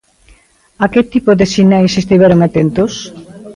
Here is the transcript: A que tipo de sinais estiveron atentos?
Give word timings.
A 0.83 0.85
que 0.93 1.01
tipo 1.13 1.31
de 1.39 1.45
sinais 1.53 1.93
estiveron 2.01 2.39
atentos? 2.47 2.91